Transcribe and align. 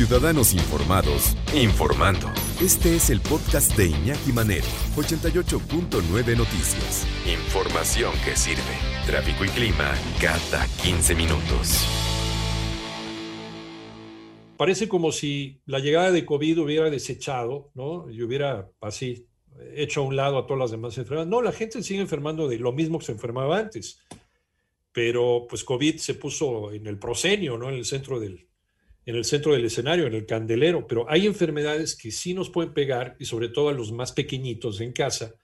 Ciudadanos 0.00 0.54
Informados, 0.54 1.36
informando. 1.54 2.32
Este 2.58 2.96
es 2.96 3.10
el 3.10 3.20
podcast 3.20 3.76
de 3.76 3.88
Iñaki 3.88 4.32
Manero, 4.32 4.64
88.9 4.96 6.38
Noticias. 6.38 7.06
Información 7.26 8.10
que 8.24 8.34
sirve. 8.34 8.62
Tráfico 9.04 9.44
y 9.44 9.48
clima 9.48 9.92
cada 10.18 10.66
15 10.82 11.14
minutos. 11.14 11.86
Parece 14.56 14.88
como 14.88 15.12
si 15.12 15.60
la 15.66 15.80
llegada 15.80 16.10
de 16.12 16.24
COVID 16.24 16.62
hubiera 16.62 16.88
desechado, 16.88 17.70
¿no? 17.74 18.10
Y 18.10 18.22
hubiera 18.22 18.70
así 18.80 19.26
hecho 19.74 20.00
a 20.00 20.04
un 20.04 20.16
lado 20.16 20.38
a 20.38 20.46
todas 20.46 20.60
las 20.60 20.70
demás 20.70 20.96
enfermedades. 20.96 21.28
No, 21.28 21.42
la 21.42 21.52
gente 21.52 21.82
sigue 21.82 22.00
enfermando 22.00 22.48
de 22.48 22.58
lo 22.58 22.72
mismo 22.72 22.98
que 22.98 23.04
se 23.04 23.12
enfermaba 23.12 23.58
antes. 23.58 24.00
Pero 24.92 25.44
pues 25.46 25.62
COVID 25.62 25.98
se 25.98 26.14
puso 26.14 26.72
en 26.72 26.86
el 26.86 26.98
proscenio, 26.98 27.58
¿no? 27.58 27.68
En 27.68 27.74
el 27.74 27.84
centro 27.84 28.18
del, 28.18 28.49
en 29.06 29.16
el 29.16 29.24
centro 29.24 29.52
del 29.52 29.64
escenario, 29.64 30.06
en 30.06 30.14
el 30.14 30.26
candelero, 30.26 30.86
pero 30.86 31.08
hay 31.08 31.26
enfermedades 31.26 31.96
que 31.96 32.10
sí 32.10 32.34
nos 32.34 32.50
pueden 32.50 32.72
pegar 32.72 33.16
y 33.18 33.24
sobre 33.24 33.48
todo 33.48 33.68
a 33.68 33.72
los 33.72 33.92
más 33.92 34.12
pequeñitos 34.12 34.80
en 34.80 34.92
casa 34.92 35.34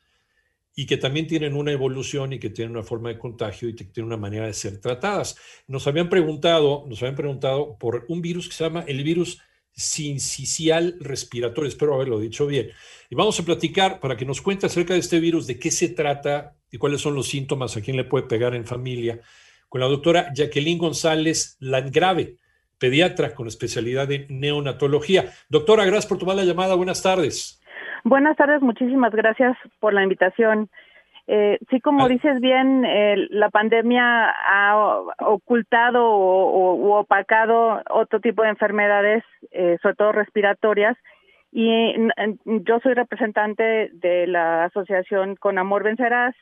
y 0.78 0.84
que 0.84 0.98
también 0.98 1.26
tienen 1.26 1.54
una 1.54 1.72
evolución 1.72 2.34
y 2.34 2.38
que 2.38 2.50
tienen 2.50 2.72
una 2.72 2.84
forma 2.84 3.08
de 3.08 3.18
contagio 3.18 3.68
y 3.68 3.74
que 3.74 3.84
tienen 3.84 4.08
una 4.08 4.18
manera 4.18 4.46
de 4.46 4.52
ser 4.52 4.78
tratadas. 4.78 5.36
Nos 5.66 5.86
habían 5.86 6.10
preguntado, 6.10 6.84
nos 6.86 7.00
habían 7.02 7.16
preguntado 7.16 7.78
por 7.78 8.04
un 8.08 8.20
virus 8.20 8.48
que 8.48 8.54
se 8.54 8.64
llama 8.64 8.84
el 8.86 9.02
virus 9.02 9.40
sincicial 9.72 10.96
respiratorio, 11.00 11.68
espero 11.68 11.94
haberlo 11.94 12.20
dicho 12.20 12.46
bien. 12.46 12.70
Y 13.08 13.14
vamos 13.14 13.40
a 13.40 13.44
platicar 13.44 14.00
para 14.00 14.16
que 14.16 14.26
nos 14.26 14.42
cuente 14.42 14.66
acerca 14.66 14.92
de 14.92 15.00
este 15.00 15.18
virus, 15.18 15.46
de 15.46 15.58
qué 15.58 15.70
se 15.70 15.88
trata 15.88 16.56
y 16.70 16.76
cuáles 16.76 17.00
son 17.00 17.14
los 17.14 17.26
síntomas, 17.26 17.76
a 17.76 17.80
quién 17.80 17.96
le 17.96 18.04
puede 18.04 18.26
pegar 18.26 18.54
en 18.54 18.66
familia, 18.66 19.20
con 19.70 19.80
la 19.80 19.86
doctora 19.86 20.30
Jacqueline 20.34 20.78
González 20.78 21.56
Landgrave 21.60 22.36
pediatra 22.78 23.34
con 23.34 23.46
especialidad 23.46 24.10
en 24.12 24.26
neonatología. 24.40 25.24
Doctora, 25.48 25.84
gracias 25.84 26.06
por 26.06 26.18
tomar 26.18 26.36
la 26.36 26.44
llamada. 26.44 26.74
Buenas 26.74 27.02
tardes. 27.02 27.62
Buenas 28.04 28.36
tardes, 28.36 28.62
muchísimas 28.62 29.12
gracias 29.12 29.56
por 29.80 29.92
la 29.92 30.02
invitación. 30.02 30.68
Eh, 31.28 31.58
sí, 31.70 31.80
como 31.80 32.04
ah. 32.04 32.08
dices 32.08 32.40
bien, 32.40 32.86
la 33.30 33.50
pandemia 33.50 34.30
ha 34.30 35.00
ocultado 35.26 36.04
o, 36.08 36.98
opacado 36.98 37.82
otro 37.90 38.20
tipo 38.20 38.42
de 38.42 38.50
enfermedades, 38.50 39.24
eh, 39.50 39.76
sobre 39.82 39.96
todo 39.96 40.12
respiratorias, 40.12 40.96
y 41.50 41.94
yo 42.44 42.80
soy 42.80 42.94
representante 42.94 43.90
de 43.92 44.26
la 44.26 44.66
asociación 44.66 45.36
Con 45.36 45.58
Amor 45.58 45.82
Vencerás, 45.82 46.34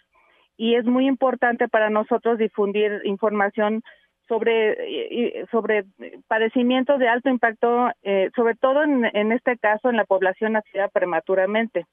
y 0.57 0.75
es 0.75 0.85
muy 0.85 1.07
importante 1.07 1.69
para 1.69 1.89
nosotros 1.89 2.39
difundir 2.39 3.01
información 3.05 3.83
sobre, 4.29 5.47
sobre 5.51 5.85
padecimientos 6.29 6.99
de 6.99 7.09
alto 7.09 7.29
impacto, 7.29 7.91
eh, 8.03 8.31
sobre 8.35 8.55
todo 8.55 8.83
en, 8.83 9.05
en, 9.05 9.33
este 9.33 9.59
caso 9.59 9.91
en 9.91 9.97
la 9.97 10.05
población 10.05 10.53
nacida 10.53 10.89
prematuramente. 10.89 11.87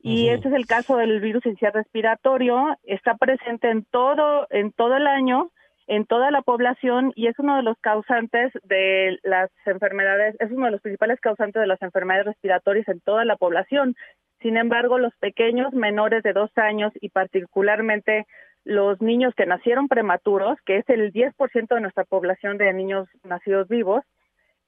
Y 0.00 0.28
este 0.28 0.48
es 0.48 0.54
el 0.54 0.66
caso 0.66 0.96
del 0.96 1.20
virus 1.20 1.44
inicial 1.44 1.72
respiratorio, 1.72 2.76
está 2.84 3.16
presente 3.16 3.68
en 3.68 3.84
todo, 3.84 4.46
en 4.50 4.72
todo 4.72 4.96
el 4.96 5.08
año, 5.08 5.50
en 5.88 6.04
toda 6.04 6.30
la 6.30 6.42
población 6.42 7.12
y 7.16 7.26
es 7.26 7.38
uno 7.38 7.56
de 7.56 7.62
los 7.62 7.76
causantes 7.80 8.52
de 8.62 9.18
las 9.22 9.50
enfermedades, 9.66 10.36
es 10.38 10.52
uno 10.52 10.66
de 10.66 10.72
los 10.72 10.82
principales 10.82 11.18
causantes 11.18 11.60
de 11.60 11.66
las 11.66 11.82
enfermedades 11.82 12.26
respiratorias 12.26 12.86
en 12.88 13.00
toda 13.00 13.24
la 13.24 13.36
población. 13.36 13.96
Sin 14.40 14.56
embargo, 14.56 14.98
los 14.98 15.16
pequeños 15.16 15.72
menores 15.72 16.22
de 16.22 16.32
dos 16.32 16.50
años 16.56 16.92
y 17.00 17.08
particularmente 17.08 18.26
los 18.68 19.00
niños 19.00 19.34
que 19.34 19.46
nacieron 19.46 19.88
prematuros, 19.88 20.58
que 20.66 20.76
es 20.76 20.88
el 20.90 21.10
10% 21.10 21.74
de 21.74 21.80
nuestra 21.80 22.04
población 22.04 22.58
de 22.58 22.70
niños 22.74 23.08
nacidos 23.24 23.66
vivos, 23.66 24.04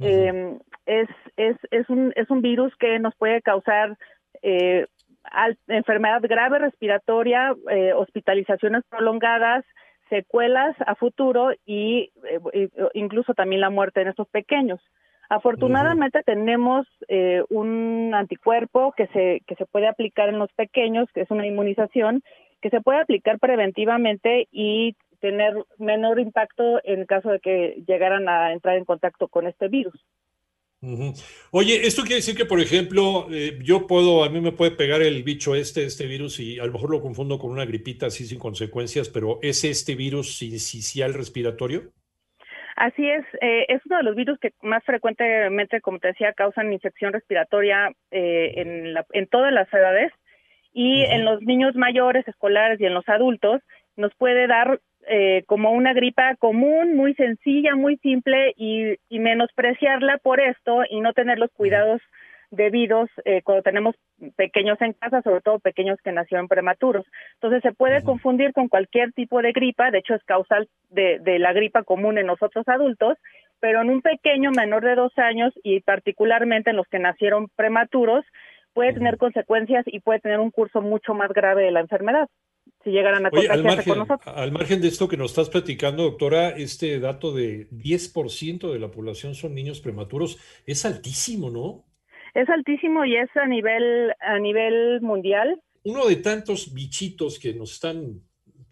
eh, 0.00 0.56
es, 0.86 1.08
es, 1.36 1.56
es, 1.70 1.90
un, 1.90 2.10
es 2.16 2.30
un 2.30 2.40
virus 2.40 2.74
que 2.76 2.98
nos 2.98 3.14
puede 3.16 3.42
causar 3.42 3.98
eh, 4.40 4.86
enfermedad 5.68 6.22
grave 6.22 6.60
respiratoria, 6.60 7.54
eh, 7.70 7.92
hospitalizaciones 7.92 8.84
prolongadas, 8.88 9.66
secuelas 10.08 10.74
a 10.86 10.94
futuro 10.94 11.50
y 11.66 12.10
incluso 12.94 13.34
también 13.34 13.60
la 13.60 13.68
muerte 13.68 14.00
en 14.00 14.08
estos 14.08 14.28
pequeños. 14.28 14.80
Afortunadamente 15.28 16.22
tenemos 16.24 16.86
un 17.50 18.12
anticuerpo 18.14 18.92
que 18.96 19.06
se, 19.08 19.42
que 19.46 19.54
se 19.56 19.66
puede 19.66 19.86
aplicar 19.86 20.30
en 20.30 20.38
los 20.38 20.50
pequeños, 20.54 21.06
que 21.12 21.20
es 21.20 21.30
una 21.30 21.46
inmunización, 21.46 22.22
que 22.60 22.70
se 22.70 22.80
puede 22.80 23.00
aplicar 23.00 23.38
preventivamente 23.38 24.48
y 24.50 24.96
tener 25.20 25.54
menor 25.78 26.18
impacto 26.18 26.80
en 26.84 27.06
caso 27.06 27.30
de 27.30 27.40
que 27.40 27.82
llegaran 27.86 28.28
a 28.28 28.52
entrar 28.52 28.76
en 28.76 28.84
contacto 28.84 29.28
con 29.28 29.46
este 29.46 29.68
virus. 29.68 29.94
Oye, 31.50 31.86
esto 31.86 32.02
quiere 32.02 32.16
decir 32.16 32.34
que, 32.34 32.46
por 32.46 32.58
ejemplo, 32.58 33.26
eh, 33.30 33.58
yo 33.62 33.86
puedo, 33.86 34.24
a 34.24 34.30
mí 34.30 34.40
me 34.40 34.52
puede 34.52 34.70
pegar 34.70 35.02
el 35.02 35.22
bicho 35.22 35.54
este, 35.54 35.84
este 35.84 36.06
virus, 36.06 36.40
y 36.40 36.58
a 36.58 36.64
lo 36.64 36.72
mejor 36.72 36.90
lo 36.90 37.02
confundo 37.02 37.38
con 37.38 37.50
una 37.50 37.66
gripita 37.66 38.06
así 38.06 38.24
sin 38.24 38.38
consecuencias, 38.38 39.10
pero 39.10 39.38
¿es 39.42 39.62
este 39.64 39.94
virus 39.94 40.38
sincicial 40.38 41.12
respiratorio? 41.12 41.92
Así 42.76 43.06
es, 43.06 43.26
eh, 43.42 43.66
es 43.68 43.82
uno 43.84 43.98
de 43.98 44.04
los 44.04 44.16
virus 44.16 44.38
que 44.38 44.54
más 44.62 44.82
frecuentemente, 44.84 45.82
como 45.82 45.98
te 45.98 46.08
decía, 46.08 46.32
causan 46.32 46.72
infección 46.72 47.12
respiratoria 47.12 47.92
eh, 48.10 48.54
en, 48.56 48.94
en 49.12 49.26
todas 49.26 49.52
las 49.52 49.70
edades 49.74 50.10
y 50.72 51.02
en 51.04 51.24
los 51.24 51.42
niños 51.42 51.74
mayores, 51.74 52.26
escolares 52.28 52.80
y 52.80 52.86
en 52.86 52.94
los 52.94 53.08
adultos 53.08 53.60
nos 53.96 54.14
puede 54.14 54.46
dar 54.46 54.80
eh, 55.08 55.44
como 55.46 55.72
una 55.72 55.92
gripa 55.92 56.36
común, 56.36 56.94
muy 56.94 57.14
sencilla, 57.14 57.74
muy 57.74 57.96
simple 57.98 58.54
y, 58.56 58.96
y, 59.08 59.18
menospreciarla 59.18 60.18
por 60.18 60.40
esto 60.40 60.82
y 60.88 61.00
no 61.00 61.12
tener 61.14 61.38
los 61.38 61.50
cuidados 61.52 62.00
debidos 62.50 63.08
eh, 63.24 63.42
cuando 63.42 63.62
tenemos 63.62 63.94
pequeños 64.36 64.80
en 64.80 64.92
casa, 64.92 65.22
sobre 65.22 65.40
todo 65.40 65.58
pequeños 65.58 65.98
que 66.02 66.12
nacieron 66.12 66.48
prematuros. 66.48 67.06
Entonces 67.34 67.62
se 67.62 67.72
puede 67.72 68.02
confundir 68.02 68.52
con 68.52 68.68
cualquier 68.68 69.12
tipo 69.12 69.40
de 69.40 69.52
gripa, 69.52 69.90
de 69.90 69.98
hecho 69.98 70.14
es 70.14 70.24
causal 70.24 70.68
de, 70.90 71.18
de 71.20 71.38
la 71.38 71.52
gripa 71.52 71.82
común 71.82 72.18
en 72.18 72.26
nosotros 72.26 72.68
adultos, 72.68 73.16
pero 73.60 73.82
en 73.82 73.90
un 73.90 74.02
pequeño 74.02 74.50
menor 74.50 74.84
de 74.84 74.96
dos 74.96 75.16
años 75.18 75.52
y 75.62 75.80
particularmente 75.80 76.70
en 76.70 76.76
los 76.76 76.88
que 76.88 76.98
nacieron 76.98 77.48
prematuros, 77.56 78.24
puede 78.72 78.94
tener 78.94 79.16
consecuencias 79.16 79.84
y 79.86 80.00
puede 80.00 80.20
tener 80.20 80.40
un 80.40 80.50
curso 80.50 80.80
mucho 80.80 81.14
más 81.14 81.30
grave 81.32 81.64
de 81.64 81.70
la 81.70 81.80
enfermedad 81.80 82.28
si 82.82 82.90
llegaran 82.90 83.26
a 83.26 83.30
contagiarse 83.30 83.88
con 83.88 83.98
nosotros. 83.98 84.34
Al 84.34 84.52
margen 84.52 84.80
de 84.80 84.88
esto 84.88 85.08
que 85.08 85.16
nos 85.16 85.32
estás 85.32 85.50
platicando, 85.50 86.02
doctora, 86.04 86.50
este 86.50 86.98
dato 86.98 87.32
de 87.32 87.68
10% 87.70 88.72
de 88.72 88.78
la 88.78 88.90
población 88.90 89.34
son 89.34 89.54
niños 89.54 89.80
prematuros 89.80 90.38
es 90.66 90.84
altísimo, 90.84 91.50
¿no? 91.50 91.84
Es 92.34 92.48
altísimo 92.48 93.04
y 93.04 93.16
es 93.16 93.28
a 93.36 93.46
nivel 93.46 94.12
a 94.20 94.38
nivel 94.38 95.00
mundial. 95.00 95.60
Uno 95.82 96.06
de 96.06 96.16
tantos 96.16 96.72
bichitos 96.72 97.38
que 97.38 97.54
nos 97.54 97.72
están 97.72 98.20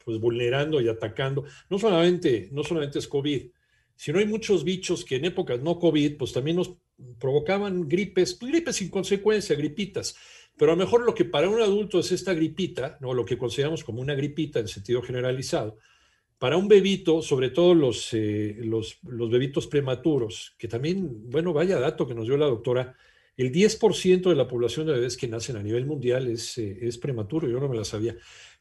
pues 0.04 0.20
vulnerando 0.20 0.80
y 0.80 0.88
atacando, 0.88 1.44
no 1.68 1.78
solamente 1.78 2.48
no 2.52 2.62
solamente 2.62 2.98
es 2.98 3.08
COVID, 3.08 3.50
sino 3.94 4.20
hay 4.20 4.26
muchos 4.26 4.64
bichos 4.64 5.04
que 5.04 5.16
en 5.16 5.26
épocas 5.26 5.60
no 5.60 5.78
COVID, 5.78 6.16
pues 6.16 6.32
también 6.32 6.56
nos 6.56 6.78
provocaban 7.18 7.88
gripes, 7.88 8.34
pues, 8.34 8.50
gripes 8.50 8.76
sin 8.76 8.90
consecuencia, 8.90 9.56
gripitas. 9.56 10.16
Pero 10.56 10.72
a 10.72 10.74
lo 10.74 10.84
mejor 10.84 11.02
lo 11.02 11.14
que 11.14 11.24
para 11.24 11.48
un 11.48 11.60
adulto 11.60 12.00
es 12.00 12.10
esta 12.10 12.34
gripita, 12.34 12.98
¿no? 13.00 13.14
lo 13.14 13.24
que 13.24 13.38
consideramos 13.38 13.84
como 13.84 14.00
una 14.00 14.14
gripita 14.14 14.58
en 14.58 14.68
sentido 14.68 15.02
generalizado, 15.02 15.78
para 16.38 16.56
un 16.56 16.68
bebito, 16.68 17.22
sobre 17.22 17.50
todo 17.50 17.74
los, 17.74 18.12
eh, 18.12 18.56
los, 18.60 18.98
bebitos 19.02 19.66
prematuros, 19.66 20.54
que 20.58 20.68
también, 20.68 21.30
bueno, 21.30 21.52
vaya 21.52 21.80
dato 21.80 22.06
que 22.06 22.14
nos 22.14 22.26
dio 22.26 22.36
la 22.36 22.46
doctora, 22.46 22.96
el 23.36 23.52
10% 23.52 24.28
de 24.28 24.34
la 24.34 24.48
población 24.48 24.86
de 24.86 24.94
bebés 24.94 25.16
que 25.16 25.28
nacen 25.28 25.56
a 25.56 25.62
nivel 25.62 25.86
mundial 25.86 26.28
es, 26.28 26.58
eh, 26.58 26.78
es 26.82 26.98
prematuro, 26.98 27.48
yo 27.48 27.60
no 27.60 27.68
me 27.68 27.76
la 27.76 27.84
sabía. 27.84 28.16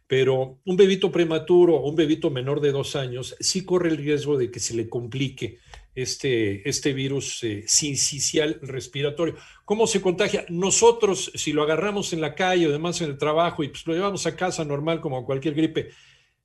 Pero 0.08 0.60
un 0.66 0.78
bebito 0.78 1.12
prematuro 1.12 1.82
un 1.82 1.96
bebito 1.96 2.30
menor 2.30 2.62
de 2.62 2.72
dos 2.72 2.96
años 2.96 3.36
sí 3.40 3.66
corre 3.66 3.90
el 3.90 3.98
riesgo 3.98 4.38
de 4.38 4.50
que 4.50 4.60
se 4.60 4.74
le 4.74 4.88
complique 4.88 5.60
este, 5.98 6.68
este 6.70 6.94
virus 6.94 7.44
eh, 7.44 7.64
sincicial 7.66 8.60
respiratorio. 8.62 9.36
¿Cómo 9.66 9.88
se 9.88 10.00
contagia? 10.00 10.46
Nosotros, 10.50 11.32
si 11.34 11.54
lo 11.54 11.64
agarramos 11.64 12.14
en 12.14 12.22
la 12.22 12.36
calle 12.36 12.68
o 12.68 12.72
demás 12.72 13.02
en 13.02 13.10
el 13.10 13.18
trabajo 13.18 13.64
y 13.64 13.70
pues 13.70 13.86
lo 13.88 13.94
llevamos 13.94 14.28
a 14.28 14.36
casa 14.36 14.64
normal 14.64 15.02
como 15.02 15.26
cualquier 15.26 15.56
gripe, 15.56 15.90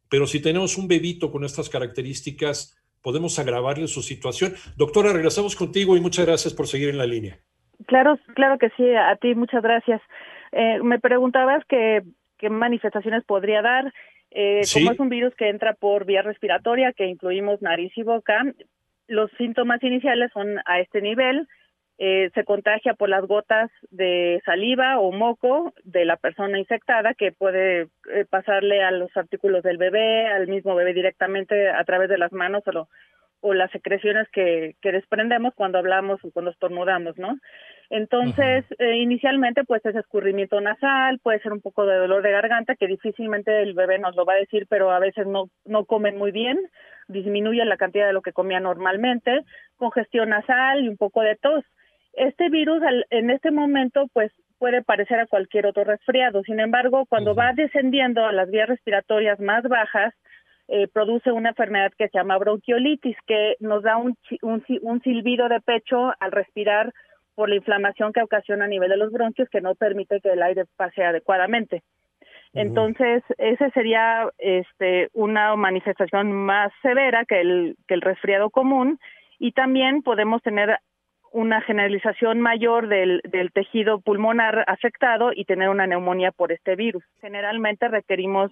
pero 0.08 0.26
si 0.26 0.40
tenemos 0.40 0.78
un 0.78 0.88
bebito 0.88 1.30
con 1.30 1.44
estas 1.44 1.68
características, 1.68 2.82
podemos 3.02 3.38
agravarle 3.38 3.88
su 3.88 4.00
situación. 4.00 4.54
Doctora, 4.76 5.12
regresamos 5.12 5.54
contigo 5.54 5.96
y 5.96 6.00
muchas 6.00 6.24
gracias 6.24 6.54
por 6.54 6.66
seguir 6.66 6.88
en 6.88 6.98
la 6.98 7.06
línea. 7.06 7.38
Claro, 7.86 8.18
claro 8.34 8.58
que 8.58 8.70
sí, 8.76 8.84
a 8.94 9.16
ti 9.16 9.34
muchas 9.34 9.62
gracias. 9.62 10.00
Eh, 10.52 10.78
me 10.82 10.98
preguntabas 10.98 11.62
que, 11.68 12.02
qué 12.38 12.48
manifestaciones 12.48 13.22
podría 13.24 13.60
dar. 13.60 13.92
Eh, 14.30 14.62
Como 14.72 14.92
es 14.92 14.98
un 14.98 15.10
virus 15.10 15.34
que 15.34 15.50
entra 15.50 15.74
por 15.74 16.06
vía 16.06 16.22
respiratoria, 16.22 16.94
que 16.94 17.06
incluimos 17.06 17.60
nariz 17.60 17.92
y 17.96 18.02
boca, 18.02 18.42
los 19.08 19.30
síntomas 19.32 19.82
iniciales 19.82 20.30
son 20.32 20.58
a 20.64 20.80
este 20.80 21.00
nivel. 21.00 21.46
Eh, 21.98 22.30
se 22.34 22.44
contagia 22.44 22.94
por 22.94 23.08
las 23.08 23.24
gotas 23.26 23.70
de 23.90 24.40
saliva 24.44 24.98
o 24.98 25.12
moco 25.12 25.72
de 25.84 26.04
la 26.04 26.16
persona 26.16 26.58
infectada 26.58 27.14
que 27.14 27.32
puede 27.32 27.82
eh, 28.12 28.24
pasarle 28.28 28.82
a 28.82 28.90
los 28.90 29.14
artículos 29.16 29.62
del 29.62 29.76
bebé, 29.76 30.26
al 30.26 30.48
mismo 30.48 30.74
bebé 30.74 30.94
directamente 30.94 31.68
a 31.68 31.84
través 31.84 32.08
de 32.08 32.18
las 32.18 32.32
manos 32.32 32.64
o, 32.66 32.88
o 33.42 33.54
las 33.54 33.70
secreciones 33.72 34.26
que, 34.32 34.74
que 34.80 34.92
desprendemos 34.92 35.52
cuando 35.54 35.78
hablamos 35.78 36.24
o 36.24 36.30
cuando 36.30 36.50
estornudamos, 36.50 37.18
¿no? 37.18 37.38
Entonces, 37.90 38.64
eh, 38.78 38.96
inicialmente, 38.96 39.64
pues 39.64 39.84
es 39.84 39.94
escurrimiento 39.94 40.60
nasal, 40.60 41.18
puede 41.18 41.40
ser 41.40 41.52
un 41.52 41.60
poco 41.60 41.84
de 41.84 41.96
dolor 41.96 42.22
de 42.22 42.30
garganta, 42.30 42.74
que 42.74 42.86
difícilmente 42.86 43.62
el 43.62 43.74
bebé 43.74 43.98
nos 43.98 44.16
lo 44.16 44.24
va 44.24 44.32
a 44.32 44.36
decir, 44.36 44.66
pero 44.68 44.90
a 44.90 44.98
veces 44.98 45.26
no, 45.26 45.50
no 45.66 45.84
comen 45.84 46.16
muy 46.16 46.30
bien, 46.30 46.58
disminuye 47.08 47.64
la 47.64 47.76
cantidad 47.76 48.06
de 48.06 48.12
lo 48.12 48.22
que 48.22 48.32
comía 48.32 48.60
normalmente, 48.60 49.44
congestión 49.76 50.30
nasal 50.30 50.84
y 50.84 50.88
un 50.88 50.96
poco 50.96 51.22
de 51.22 51.36
tos. 51.36 51.64
Este 52.14 52.50
virus 52.50 52.82
en 53.10 53.30
este 53.30 53.50
momento, 53.50 54.06
pues 54.12 54.32
puede 54.58 54.82
parecer 54.82 55.18
a 55.18 55.26
cualquier 55.26 55.66
otro 55.66 55.82
resfriado. 55.82 56.42
Sin 56.44 56.60
embargo, 56.60 57.04
cuando 57.06 57.34
va 57.34 57.52
descendiendo 57.52 58.24
a 58.24 58.32
las 58.32 58.48
vías 58.48 58.68
respiratorias 58.68 59.40
más 59.40 59.64
bajas, 59.64 60.14
eh, 60.68 60.86
produce 60.86 61.32
una 61.32 61.48
enfermedad 61.48 61.92
que 61.98 62.08
se 62.08 62.16
llama 62.16 62.38
bronquiolitis, 62.38 63.16
que 63.26 63.56
nos 63.58 63.82
da 63.82 63.96
un, 63.96 64.16
un, 64.42 64.64
un 64.82 65.02
silbido 65.02 65.48
de 65.48 65.60
pecho 65.60 66.12
al 66.20 66.30
respirar 66.30 66.92
por 67.34 67.48
la 67.48 67.56
inflamación 67.56 68.12
que 68.12 68.22
ocasiona 68.22 68.66
a 68.66 68.68
nivel 68.68 68.90
de 68.90 68.96
los 68.96 69.10
bronquios 69.10 69.48
que 69.48 69.60
no 69.60 69.74
permite 69.74 70.20
que 70.20 70.30
el 70.30 70.42
aire 70.42 70.64
pase 70.76 71.02
adecuadamente. 71.02 71.82
Entonces, 72.54 73.22
esa 73.38 73.70
sería 73.70 74.28
este, 74.38 75.08
una 75.14 75.56
manifestación 75.56 76.32
más 76.32 76.72
severa 76.82 77.24
que 77.24 77.40
el, 77.40 77.76
que 77.88 77.94
el 77.94 78.02
resfriado 78.02 78.50
común 78.50 78.98
y 79.38 79.52
también 79.52 80.02
podemos 80.02 80.42
tener 80.42 80.78
una 81.32 81.62
generalización 81.62 82.40
mayor 82.40 82.88
del, 82.88 83.22
del 83.24 83.52
tejido 83.52 84.00
pulmonar 84.00 84.64
afectado 84.66 85.30
y 85.34 85.46
tener 85.46 85.70
una 85.70 85.86
neumonía 85.86 86.30
por 86.30 86.52
este 86.52 86.76
virus. 86.76 87.02
Generalmente 87.22 87.88
requerimos 87.88 88.50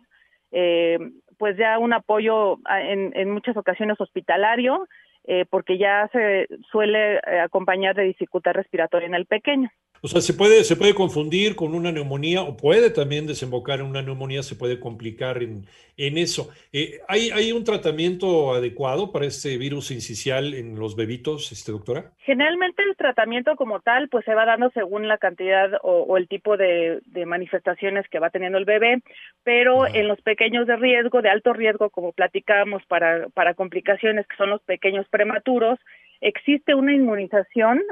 eh, 0.51 0.99
pues 1.39 1.57
ya 1.59 1.79
un 1.79 1.93
apoyo 1.93 2.57
en, 2.69 3.13
en 3.15 3.31
muchas 3.31 3.57
ocasiones 3.57 4.01
hospitalario 4.01 4.87
eh, 5.25 5.45
porque 5.49 5.79
ya 5.79 6.09
se 6.13 6.49
suele 6.71 7.17
eh, 7.17 7.41
acompañar 7.41 7.95
de 7.95 8.05
dificultad 8.05 8.53
respiratoria 8.53 9.07
en 9.07 9.15
el 9.15 9.27
pequeño. 9.27 9.71
O 10.03 10.09
sea, 10.09 10.21
se 10.21 10.33
puede, 10.33 10.65
se 10.65 10.77
puede 10.77 10.95
confundir 10.95 11.57
con 11.57 11.75
una 11.75 11.93
neumonía 11.93 12.43
o 12.43 12.57
puede 12.57 12.91
también 12.91 13.27
desembocar 13.27 13.81
en 13.81 13.87
una 13.87 14.01
neumonía, 14.01 14.43
se 14.43 14.57
puede 14.57 14.81
complicar 14.81 15.43
en, 15.43 15.67
en 16.01 16.17
eso. 16.17 16.49
Eh, 16.73 17.01
¿hay, 17.09 17.31
¿Hay 17.31 17.53
un 17.53 17.65
tratamiento 17.65 18.55
adecuado 18.55 19.13
para 19.13 19.27
este 19.27 19.59
virus 19.59 19.91
incisional 19.91 20.55
en 20.55 20.79
los 20.79 20.97
bebitos, 20.97 21.53
este, 21.53 21.73
doctora? 21.73 22.13
Generalmente 22.21 22.83
el 22.83 22.97
tratamiento 22.97 23.55
como 23.57 23.81
tal, 23.81 24.09
pues 24.09 24.25
se 24.25 24.35
va 24.35 24.47
dando 24.47 24.71
según 24.71 25.09
la 25.09 25.19
cantidad 25.19 25.71
o, 25.83 26.17
el 26.17 26.29
tipo 26.29 26.57
de, 26.57 27.01
manifestaciones 27.27 28.09
que 28.09 28.19
va 28.19 28.31
teniendo 28.31 28.57
el 28.57 28.65
bebé, 28.65 29.03
pero 29.45 29.87
en 29.87 30.09
los 30.09 30.21
pequeños 30.23 30.67
de 30.67 30.77
riesgo, 30.77 31.21
de 31.21 31.29
alto 31.29 31.53
riesgo, 31.53 31.91
como 31.91 32.13
platicábamos 32.13 32.83
para, 32.87 33.29
para 33.29 33.53
complicaciones 33.53 34.27
que 34.27 34.37
son 34.37 34.49
los 34.49 34.63
pequeños 34.63 35.07
prematuros, 35.11 35.79
existe 36.21 36.75
una 36.75 36.93
inmunización 36.93 37.83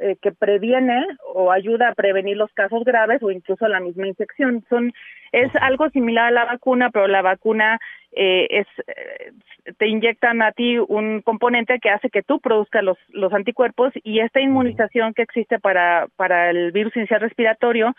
eh, 0.00 0.16
que 0.20 0.32
previene 0.32 1.04
o 1.34 1.52
ayuda 1.52 1.88
a 1.88 1.94
prevenir 1.94 2.36
los 2.36 2.52
casos 2.52 2.84
graves 2.84 3.22
o 3.22 3.30
incluso 3.30 3.68
la 3.68 3.80
misma 3.80 4.06
infección. 4.06 4.64
Son 4.68 4.92
es 5.32 5.50
algo 5.60 5.90
similar 5.90 6.26
a 6.26 6.30
la 6.30 6.44
vacuna, 6.44 6.90
pero 6.90 7.08
la 7.08 7.22
vacuna 7.22 7.78
eh, 8.12 8.46
es 8.50 8.66
eh, 8.86 9.32
te 9.78 9.88
inyectan 9.88 10.42
a 10.42 10.52
ti 10.52 10.78
un 10.78 11.22
componente 11.22 11.78
que 11.80 11.90
hace 11.90 12.10
que 12.10 12.22
tú 12.22 12.38
produzcas 12.40 12.84
los, 12.84 12.98
los 13.08 13.32
anticuerpos 13.32 13.92
y 14.02 14.20
esta 14.20 14.40
inmunización 14.40 15.14
que 15.14 15.22
existe 15.22 15.58
para 15.58 16.06
para 16.16 16.50
el 16.50 16.72
virus 16.72 16.96
inicial 16.96 17.20
respiratorio 17.20 17.94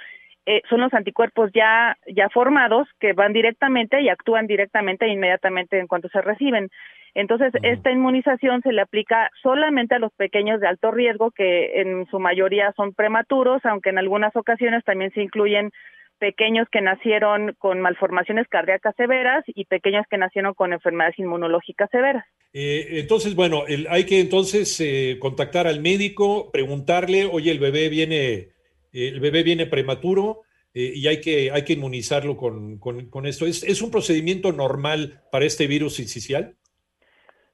eh, 0.45 0.61
son 0.69 0.81
los 0.81 0.93
anticuerpos 0.93 1.51
ya 1.53 1.97
ya 2.07 2.29
formados 2.29 2.87
que 2.99 3.13
van 3.13 3.33
directamente 3.33 4.01
y 4.01 4.09
actúan 4.09 4.47
directamente 4.47 5.05
e 5.05 5.09
inmediatamente 5.09 5.79
en 5.79 5.87
cuanto 5.87 6.09
se 6.09 6.21
reciben. 6.21 6.69
Entonces, 7.15 7.53
esta 7.63 7.91
inmunización 7.91 8.61
se 8.61 8.73
le 8.73 8.81
aplica 8.81 9.29
solamente 9.41 9.95
a 9.95 9.99
los 9.99 10.11
pequeños 10.13 10.59
de 10.59 10.67
alto 10.67 10.91
riesgo, 10.91 11.31
que 11.31 11.79
en 11.79 12.05
su 12.07 12.19
mayoría 12.19 12.73
son 12.75 12.93
prematuros, 12.93 13.63
aunque 13.63 13.89
en 13.89 13.97
algunas 13.97 14.35
ocasiones 14.35 14.83
también 14.83 15.11
se 15.13 15.21
incluyen 15.21 15.71
pequeños 16.19 16.67
que 16.71 16.81
nacieron 16.81 17.55
con 17.57 17.81
malformaciones 17.81 18.47
cardíacas 18.47 18.95
severas 18.95 19.43
y 19.47 19.65
pequeños 19.65 20.05
que 20.09 20.17
nacieron 20.17 20.53
con 20.53 20.73
enfermedades 20.73 21.17
inmunológicas 21.19 21.89
severas. 21.89 22.25
Eh, 22.53 22.99
entonces, 22.99 23.35
bueno, 23.35 23.63
hay 23.89 24.05
que 24.05 24.19
entonces 24.19 24.79
eh, 24.79 25.17
contactar 25.19 25.67
al 25.67 25.81
médico, 25.81 26.51
preguntarle, 26.51 27.25
oye, 27.25 27.51
el 27.51 27.59
bebé 27.59 27.89
viene, 27.89 28.49
el 28.95 29.19
bebé 29.19 29.43
viene 29.43 29.65
prematuro 29.65 30.41
eh, 30.73 30.91
y 30.95 31.07
hay 31.07 31.21
que, 31.21 31.51
hay 31.51 31.63
que 31.63 31.73
inmunizarlo 31.73 32.35
con, 32.35 32.79
con, 32.79 33.25
esto. 33.25 33.45
¿Es, 33.45 33.63
¿Es, 33.63 33.81
un 33.81 33.91
procedimiento 33.91 34.51
normal 34.51 35.21
para 35.31 35.45
este 35.45 35.67
virus 35.67 35.99
incisional? 35.99 36.55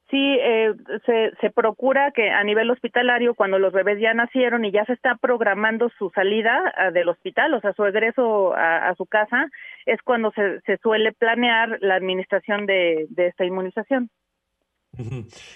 Sí, 0.10 0.38
eh, 0.42 0.74
se, 1.06 1.32
se, 1.40 1.52
procura 1.52 2.12
que 2.12 2.30
a 2.30 2.44
nivel 2.44 2.70
hospitalario, 2.70 3.34
cuando 3.34 3.60
los 3.60 3.72
bebés 3.72 3.98
ya 4.02 4.14
nacieron 4.14 4.66
y 4.66 4.72
ya 4.72 4.84
se 4.86 4.94
está 4.94 5.16
programando 5.16 5.90
su 5.98 6.10
salida 6.14 6.74
ah, 6.76 6.92
del 6.92 7.08
hospital, 7.08 7.54
o 7.54 7.62
sea, 7.62 7.72
su 7.74 7.86
egreso 7.86 8.54
a, 8.54 8.94
su 8.96 9.06
casa, 9.06 9.48
es 9.86 10.02
cuando 10.02 10.32
se, 10.32 10.60
se, 10.66 10.78
suele 10.78 11.14
planear 11.14 11.78
la 11.80 11.96
administración 11.96 12.66
de, 12.66 13.06
de 13.10 13.28
esta 13.28 13.46
inmunización. 13.46 14.10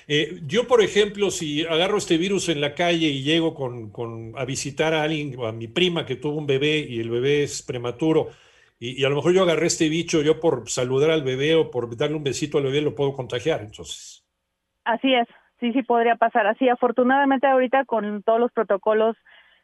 Eh, 0.08 0.40
yo, 0.46 0.68
por 0.68 0.82
ejemplo, 0.82 1.32
si 1.32 1.66
agarro 1.66 1.98
este 1.98 2.18
virus 2.18 2.50
en 2.50 2.62
la 2.62 2.74
calle 2.76 3.08
y 3.08 3.24
llego 3.24 3.54
con, 3.54 3.90
con, 3.90 4.34
a 4.38 4.46
visitar 4.46 4.94
a 4.94 5.04
alguien, 5.04 5.36
a 5.44 5.52
mi 5.52 5.68
prima 5.68 6.06
que 6.06 6.16
tuvo 6.16 6.38
un 6.38 6.48
bebé 6.48 6.80
y 6.80 7.00
el 7.00 7.10
bebé 7.10 7.44
es 7.44 7.62
prematuro, 7.62 8.30
y, 8.80 9.02
y, 9.02 9.06
a 9.06 9.10
lo 9.10 9.16
mejor 9.16 9.34
yo 9.34 9.44
agarré 9.44 9.68
este 9.68 9.90
bicho, 9.90 10.22
yo 10.22 10.40
por 10.40 10.70
saludar 10.70 11.12
al 11.12 11.24
bebé 11.24 11.56
o 11.56 11.72
por 11.72 11.96
darle 11.96 12.18
un 12.18 12.24
besito 12.24 12.58
al 12.58 12.66
bebé 12.66 12.82
lo 12.82 12.96
puedo 12.96 13.14
contagiar, 13.14 13.62
entonces. 13.62 14.26
Así 14.84 15.14
es, 15.14 15.28
sí, 15.60 15.72
sí 15.74 15.82
podría 15.84 16.16
pasar 16.16 16.46
así. 16.48 16.70
Afortunadamente 16.70 17.48
ahorita 17.48 17.86
con 17.86 18.22
todos 18.24 18.40
los 18.40 18.52
protocolos 18.52 19.16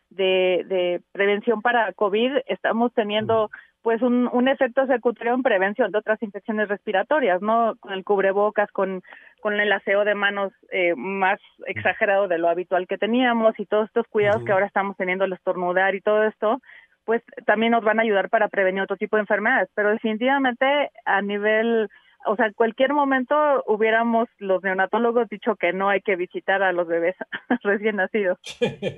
de, 0.10 0.66
de 0.68 1.02
prevención 1.12 1.62
para 1.62 1.94
COVID 1.94 2.32
estamos 2.48 2.94
teniendo 2.94 3.50
pues 3.82 4.02
un, 4.02 4.30
un 4.32 4.48
efecto 4.48 4.86
secundario 4.86 5.34
en 5.34 5.44
prevención 5.44 5.92
de 5.92 5.98
otras 5.98 6.22
infecciones 6.22 6.70
respiratorias, 6.70 7.42
¿no? 7.42 7.76
Con 7.80 7.94
el 7.94 8.04
cubrebocas, 8.04 8.72
con, 8.72 9.02
con 9.42 9.60
el 9.60 9.72
aseo 9.72 10.06
de 10.06 10.16
manos 10.16 10.54
eh, 10.72 10.94
más 10.96 11.40
exagerado 11.68 12.28
de 12.28 12.38
lo 12.38 12.48
habitual 12.48 12.88
que 12.88 12.98
teníamos 12.98 13.60
y 13.60 13.66
todos 13.66 13.88
estos 13.88 14.08
cuidados 14.08 14.44
que 14.46 14.52
ahora 14.52 14.68
estamos 14.68 14.96
teniendo 14.96 15.26
al 15.26 15.34
estornudar 15.34 15.96
y 15.96 16.02
todo 16.02 16.24
esto, 16.24 16.62
pues 17.04 17.22
también 17.46 17.74
nos 17.74 17.84
van 17.84 18.00
a 18.00 18.04
ayudar 18.04 18.30
para 18.30 18.48
prevenir 18.48 18.84
otro 18.84 18.98
tipo 18.98 19.18
de 19.18 19.22
enfermedades. 19.22 19.70
Pero 19.76 19.90
definitivamente 19.90 20.92
a 21.06 21.22
nivel 21.22 21.90
o 22.26 22.36
sea, 22.36 22.48
en 22.48 22.54
cualquier 22.54 22.94
momento 22.94 23.36
hubiéramos 23.68 24.28
los 24.38 24.62
neonatólogos 24.64 25.28
dicho 25.30 25.56
que 25.56 25.74
no 25.74 25.90
hay 25.90 26.02
que 26.02 26.16
visitar 26.16 26.62
a 26.62 26.72
los 26.72 26.88
bebés 26.88 27.16
recién 27.64 27.96
nacidos. 27.96 28.38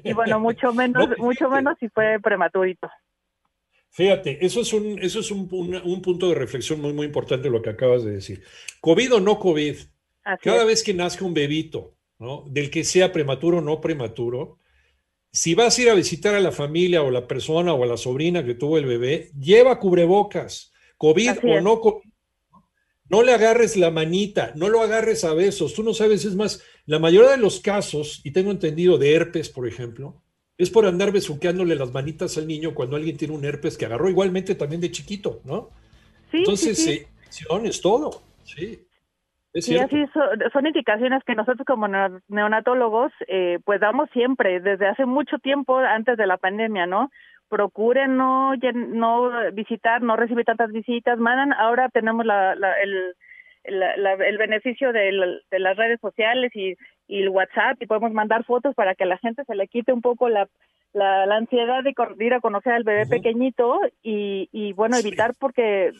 Y 0.03 0.13
bueno, 0.13 0.39
mucho 0.39 0.73
menos, 0.73 1.17
mucho 1.17 1.49
menos 1.49 1.77
si 1.79 1.89
fue 1.89 2.19
prematurito. 2.21 2.89
Fíjate, 3.91 4.43
eso 4.43 4.61
es 4.61 4.73
un, 4.73 4.97
eso 4.99 5.19
es 5.19 5.29
un, 5.29 5.47
un, 5.51 6.01
punto 6.01 6.29
de 6.29 6.35
reflexión 6.35 6.81
muy, 6.81 6.93
muy 6.93 7.05
importante 7.05 7.49
lo 7.49 7.61
que 7.61 7.69
acabas 7.69 8.03
de 8.03 8.13
decir. 8.13 8.43
COVID 8.81 9.15
o 9.15 9.19
no 9.19 9.37
COVID, 9.37 9.75
cada 10.41 10.63
vez 10.63 10.83
que 10.83 10.93
nazca 10.93 11.25
un 11.25 11.33
bebito, 11.33 11.95
¿no? 12.19 12.45
Del 12.47 12.69
que 12.69 12.83
sea 12.83 13.11
prematuro 13.11 13.57
o 13.57 13.61
no 13.61 13.81
prematuro, 13.81 14.59
si 15.31 15.55
vas 15.55 15.77
a 15.77 15.81
ir 15.81 15.89
a 15.89 15.95
visitar 15.95 16.35
a 16.35 16.39
la 16.39 16.51
familia 16.51 17.01
o 17.03 17.09
la 17.09 17.27
persona 17.27 17.73
o 17.73 17.83
a 17.83 17.87
la 17.87 17.97
sobrina 17.97 18.45
que 18.45 18.53
tuvo 18.53 18.77
el 18.77 18.85
bebé, 18.85 19.31
lleva 19.39 19.79
cubrebocas, 19.79 20.71
COVID 20.97 21.37
o 21.43 21.61
no 21.61 21.81
COVID 21.81 22.13
no 23.09 23.21
le 23.21 23.33
agarres 23.33 23.77
la 23.77 23.91
manita, 23.91 24.53
no 24.55 24.69
lo 24.69 24.81
agarres 24.81 25.23
a 25.23 25.35
besos. 25.35 25.75
Tú 25.75 25.83
no 25.83 25.93
sabes, 25.93 26.25
es 26.25 26.35
más, 26.35 26.63
la 26.87 26.97
mayoría 26.97 27.29
de 27.29 27.37
los 27.37 27.59
casos, 27.59 28.21
y 28.23 28.31
tengo 28.31 28.49
entendido 28.49 28.97
de 28.97 29.13
herpes, 29.13 29.49
por 29.49 29.67
ejemplo, 29.67 30.23
es 30.57 30.71
por 30.71 30.87
andar 30.87 31.11
besuqueándole 31.11 31.75
las 31.75 31.93
manitas 31.93 32.37
al 32.39 32.47
niño 32.47 32.73
cuando 32.73 32.95
alguien 32.95 33.15
tiene 33.15 33.35
un 33.35 33.45
herpes 33.45 33.77
que 33.77 33.85
agarró 33.85 34.09
igualmente 34.09 34.55
también 34.55 34.81
de 34.81 34.91
chiquito, 34.91 35.41
¿no? 35.43 35.69
Sí, 36.31 36.37
Entonces, 36.37 36.77
sí, 36.77 37.05
sí. 37.29 37.43
Eh, 37.47 37.61
es 37.65 37.81
todo, 37.81 38.23
sí. 38.43 38.79
Es 39.53 39.65
sí, 39.65 39.77
así 39.77 40.05
son, 40.51 40.65
indicaciones 40.65 41.23
que 41.23 41.35
nosotros 41.35 41.65
como 41.65 41.87
neonatólogos 42.27 43.11
eh, 43.27 43.59
pues 43.63 43.79
damos 43.79 44.09
siempre, 44.11 44.59
desde 44.59 44.87
hace 44.87 45.05
mucho 45.05 45.37
tiempo 45.37 45.77
antes 45.77 46.17
de 46.17 46.25
la 46.25 46.37
pandemia, 46.37 46.87
¿no? 46.87 47.11
procuren 47.53 48.17
no, 48.17 48.53
no 48.55 49.31
visitar, 49.53 50.01
no 50.01 50.15
recibir 50.15 50.43
tantas 50.43 50.71
visitas, 50.71 51.19
mandan, 51.19 51.53
ahora 51.53 51.87
tenemos 51.89 52.25
la, 52.25 52.53
el, 52.81 53.13
el 53.63 54.37
beneficio 54.39 54.91
de, 54.91 55.39
de, 55.51 55.59
las 55.59 55.77
redes 55.77 55.99
sociales 56.01 56.51
y, 56.55 56.75
y, 57.07 57.21
el 57.21 57.29
WhatsApp 57.29 57.79
y 57.79 57.85
podemos 57.85 58.11
mandar 58.11 58.43
fotos 58.43 58.73
para 58.73 58.95
que 58.95 59.03
a 59.03 59.07
la 59.07 59.19
gente 59.19 59.43
se 59.45 59.53
le 59.53 59.67
quite 59.67 59.93
un 59.93 60.01
poco 60.01 60.29
la, 60.29 60.47
la, 60.93 61.23
ansiedad 61.35 61.83
de, 61.83 61.93
ir 62.25 62.33
a 62.33 62.41
conocer 62.41 62.73
al 62.73 62.83
bebé 62.83 63.05
pequeñito 63.05 63.79
y, 64.01 64.49
y 64.51 64.73
bueno, 64.73 64.97
evitar 64.97 65.33
porque 65.39 65.91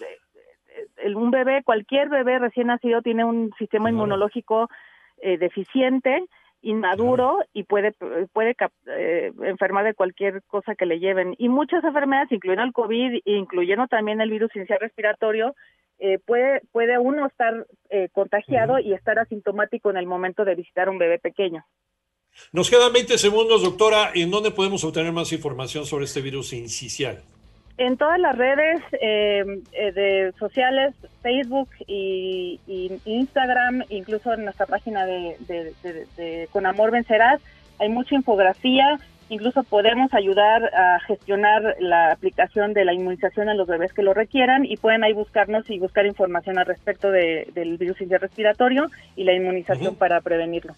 un 1.16 1.32
bebé, 1.32 1.64
cualquier 1.64 2.10
bebé 2.10 2.40
recién 2.40 2.68
nacido 2.68 3.02
tiene 3.02 3.24
un 3.26 3.52
sistema 3.58 3.90
inmunológico 3.90 4.70
eh, 5.22 5.38
deficiente 5.38 6.26
inmaduro 6.62 7.40
y 7.52 7.64
puede 7.64 7.94
puede 8.32 8.56
eh, 8.88 9.34
enfermar 9.42 9.84
de 9.84 9.94
cualquier 9.94 10.42
cosa 10.44 10.76
que 10.76 10.86
le 10.86 11.00
lleven 11.00 11.36
y 11.38 11.50
muchas 11.50 11.84
enfermedades 11.84 12.32
incluyendo 12.32 12.64
el 12.64 12.72
covid 12.72 13.20
incluyendo 13.26 13.88
también 13.88 14.22
el 14.22 14.30
virus 14.30 14.56
inicial 14.56 14.80
respiratorio 14.80 15.56
eh, 16.00 16.20
puede, 16.20 16.62
puede 16.72 16.98
uno 16.98 17.28
estar 17.28 17.66
eh, 17.90 18.10
contagiado 18.12 18.80
y 18.80 18.94
estar 18.94 19.20
asintomático 19.20 19.90
en 19.90 19.98
el 19.98 20.06
momento 20.06 20.44
de 20.44 20.56
visitar 20.56 20.90
un 20.90 20.98
bebé 20.98 21.18
pequeño. 21.18 21.66
Nos 22.52 22.70
quedan 22.70 22.92
20 22.92 23.18
segundos, 23.18 23.64
doctora. 23.64 24.12
¿En 24.14 24.32
dónde 24.32 24.52
podemos 24.52 24.84
obtener 24.84 25.14
más 25.14 25.32
información 25.32 25.86
sobre 25.86 26.06
este 26.06 26.22
virus 26.22 26.52
incisial? 26.52 27.24
En 27.78 27.98
todas 27.98 28.20
las 28.20 28.38
redes 28.38 28.82
eh, 29.02 29.44
de 29.74 30.34
sociales, 30.38 30.94
Facebook 31.22 31.70
y, 31.88 32.60
Instagram, 33.06 33.84
incluso 33.90 34.34
en 34.34 34.46
nuestra 34.46 34.68
página 34.68 35.06
de, 35.06 35.36
de 35.48 36.48
Con 36.52 36.66
Amor 36.66 36.92
Vencerás, 36.92 37.42
hay 37.80 37.90
mucha 37.90 38.16
infografía, 38.16 39.00
Incluso 39.30 39.64
podemos 39.64 40.14
ayudar 40.14 40.64
a 40.76 41.00
gestionar 41.00 41.76
la 41.80 42.12
aplicación 42.12 42.74
de 42.74 42.86
la 42.86 42.94
inmunización 42.94 43.50
a 43.50 43.56
los 43.56 43.68
bebés 43.68 43.94
que 43.94 44.04
lo 44.04 44.14
requieran 44.14 44.64
y 44.66 44.78
pueden 44.78 45.04
ahí 45.04 45.14
buscarnos 45.14 45.68
y 45.70 45.80
buscar 45.80 46.06
información 46.06 46.60
al 46.60 46.66
respecto 46.68 47.10
del 47.10 47.78
virus 47.78 47.98
respiratorio 47.98 48.92
y 49.16 49.24
la 49.24 49.34
inmunización 49.34 49.96
para 49.96 50.22
prevenirlo. 50.22 50.76